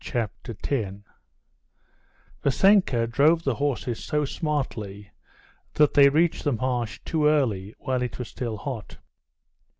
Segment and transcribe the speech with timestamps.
[0.03, 1.03] Chapter 10
[2.43, 5.11] Vassenka drove the horses so smartly
[5.75, 8.97] that they reached the marsh too early, while it was still hot.